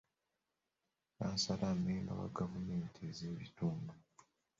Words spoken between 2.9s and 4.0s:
ez'ebitundu.